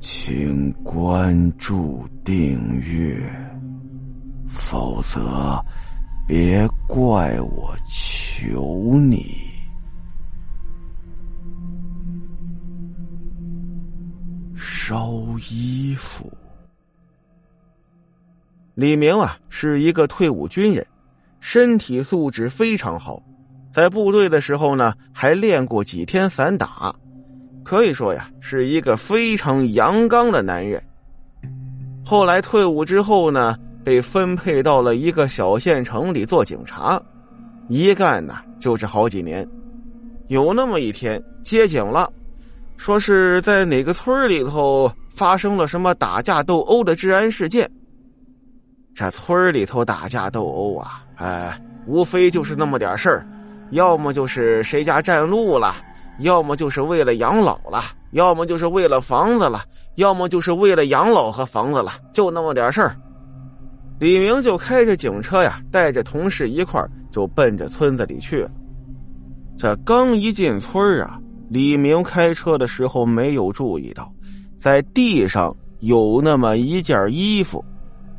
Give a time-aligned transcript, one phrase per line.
[0.00, 3.20] 请关注订阅，
[4.48, 5.62] 否则
[6.26, 9.26] 别怪我求你。
[14.56, 16.32] 烧衣服。
[18.74, 20.86] 李明啊，是一个退伍军人，
[21.40, 23.22] 身体素质非常好，
[23.70, 26.94] 在部队的时候呢，还练过几天散打。
[27.62, 30.82] 可以说呀，是一个非常阳刚的男人。
[32.04, 37.00] 后来退伍之后呢，被分配到了一个小县城里做警察，
[37.68, 39.46] 一干呢就是好几年。
[40.28, 42.10] 有那么一天接警了，
[42.76, 47.70] 说是在哪个村里头发生了什么打架斗殴的治安事件。
[48.94, 53.26] 这村里头打架斗殴啊，哎，无非就是那么点事儿，
[53.70, 55.76] 要么就是谁家占路了。
[56.18, 59.62] 要么就是为了养老了，要么就是为了房子了，
[59.94, 62.94] 要么就是为了养老和房子了，就那么点事儿。
[63.98, 68.50] 李明就开着警车呀，带着同事一块就奔着村子里去了。
[69.58, 74.10] 这刚一进村啊，李明开车的时候没有注意到，
[74.58, 77.62] 在地上有那么一件衣服，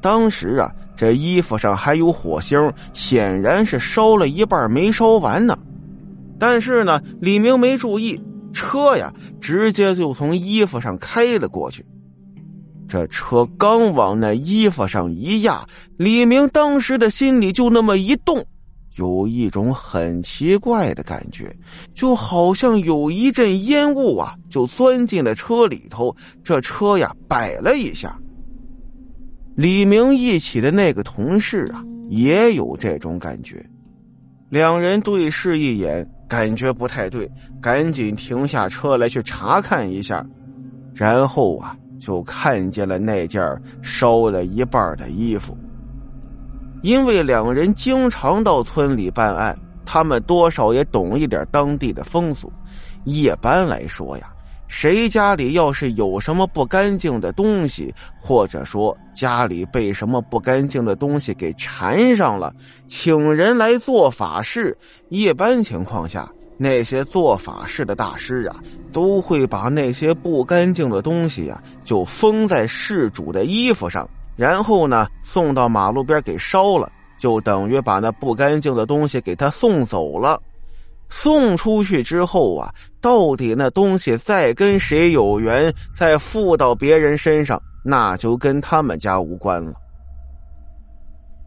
[0.00, 5.56] 当时啊，这衣服上还有火星，显然是烧了一半没烧完呢。
[6.42, 8.20] 但是呢，李明没注意，
[8.52, 11.86] 车呀直接就从衣服上开了过去。
[12.88, 15.64] 这车刚往那衣服上一压，
[15.96, 18.44] 李明当时的心里就那么一动，
[18.96, 21.56] 有一种很奇怪的感觉，
[21.94, 26.12] 就好像有一阵烟雾啊，就钻进了车里头。
[26.42, 28.18] 这车呀摆了一下。
[29.54, 33.64] 李明一起的那个同事啊，也有这种感觉，
[34.50, 36.04] 两人对视一眼。
[36.32, 37.30] 感觉不太对，
[37.60, 40.24] 赶紧停下车来去查看一下，
[40.94, 43.42] 然后啊，就看见了那件
[43.82, 45.54] 烧了一半的衣服。
[46.80, 52.50] 因为两人经常到村里办案，他们多少也懂一点当地的风俗。
[53.04, 54.32] 一般来说呀。
[54.72, 62.54] 谁家里要是有什么不干净的东西，或者说家里被什么不干净的东西给缠上了，
[62.86, 64.74] 请人来做法事。
[65.10, 68.56] 一般情况下，那些做法事的大师啊，
[68.90, 80.40] 都会把那些不干净的东西呀，就封在事主的衣服上，然后呢，送到马路边给烧了，就等于把那不干净的东西给他送走了。
[81.12, 89.74] 送出去之后啊，到底那东西再跟谁有缘，再附到别人身上，那就跟他们家无关了。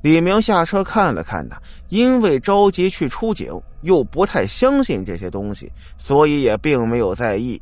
[0.03, 1.55] 李明下车看了看呢，
[1.89, 7.59] 因为着急去出警，又不太相信这些东西，所以也并没有在意。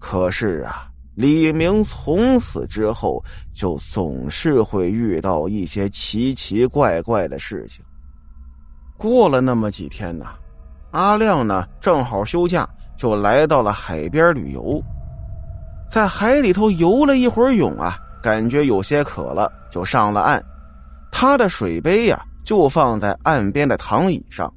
[0.00, 3.22] 可是啊，李明从此之后
[3.54, 7.84] 就总是会遇到一些奇奇怪怪的事情。
[8.96, 10.26] 过了那么几天呢。
[10.96, 14.82] 阿亮呢，正好休假，就来到了海边旅游。
[15.86, 20.42] 在海里头游了一会儿泳啊，感觉有些渴了，就上了岸。
[21.12, 24.50] 他的水杯呀，就放在岸边的躺椅上。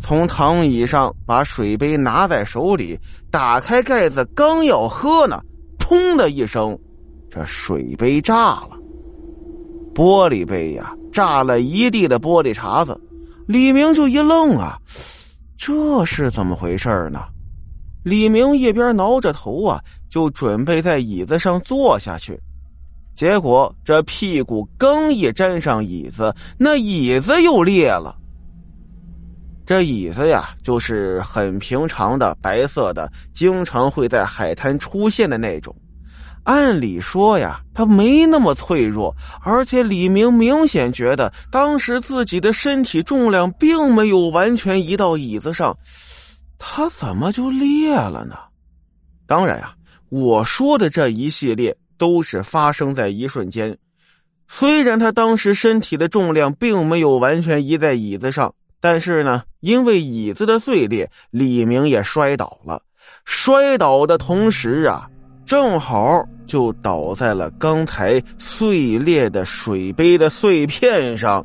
[0.00, 2.98] 从躺椅上把水杯拿在手里，
[3.30, 5.38] 打开盖子，刚要喝呢，
[5.78, 6.76] 砰的一声，
[7.28, 8.70] 这水杯炸了，
[9.94, 12.98] 玻璃杯呀，炸了一地的玻璃碴子。
[13.46, 14.78] 李明就一愣啊，
[15.56, 17.24] 这是怎么回事呢？
[18.04, 22.40] 李明一边挠着头啊，就准备在椅子上坐下去，
[23.14, 28.16] 结果这屁股刚一沾上椅子，那椅子又裂了。
[29.64, 35.74] 这椅子呀，就是很平常的白色的，经常会在海滩出现的那种。
[36.44, 45.76] 按理说呀，他没那么脆弱，而且李明明显觉得当时自己的身体重量并没有完全移到椅子上，
[46.58, 48.36] 他怎么就裂了呢？
[49.24, 49.72] 当然呀，
[50.08, 53.78] 我说的这一系列都是发生在一瞬间。
[54.48, 62.82] 虽然他当时身体的重量并没有完全移在椅子上，但是呢，因为椅子的碎裂，李明也摔倒了。
[63.24, 65.08] 摔倒的同时啊。
[65.44, 71.44] 正好就倒在了刚才碎裂的水杯的碎片上，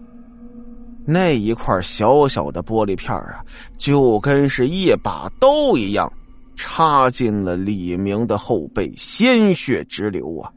[1.06, 3.42] 那一块小小的玻璃片啊，
[3.78, 6.12] 就跟是一把刀一样，
[6.56, 10.52] 插进了李明的后背，鲜血直流啊！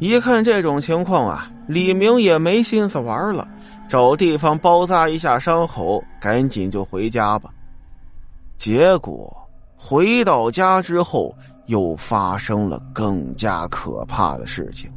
[0.00, 3.46] 一看这种情况啊，李明也没心思玩了，
[3.88, 7.50] 找地方包扎一下伤口，赶紧就回家吧。
[8.56, 9.32] 结果
[9.76, 11.34] 回到家之后。
[11.68, 14.90] 又发生了更加可怕的事情。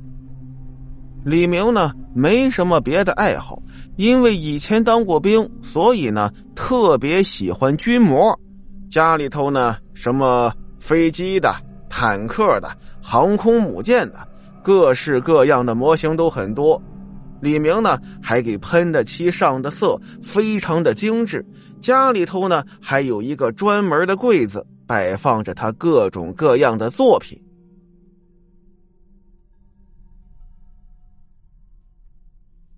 [1.23, 3.61] 李明呢，没什么别的爱好，
[3.95, 8.35] 因为以前当过兵，所以呢，特别喜欢军模。
[8.89, 11.53] 家里头呢，什么飞机的、
[11.87, 14.27] 坦克的、航空母舰的，
[14.63, 16.81] 各式各样的模型都很多。
[17.39, 21.45] 李明呢，还给喷的漆上的色非常的精致。
[21.79, 27.41] 家里头呢，还有一个专门的柜子，摆放着他各种各样的作品。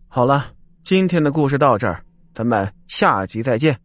[0.08, 3.76] 好了，今天的故事到这儿，咱们下集再见。